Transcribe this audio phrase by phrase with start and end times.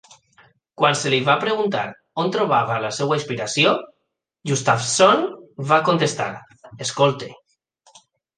[0.81, 1.83] Quan se li va preguntar
[2.23, 3.75] on trobava la seva inspiració,
[4.53, 5.23] Gustafsson
[5.75, 6.29] va contestar:
[6.89, 7.31] "Escolto".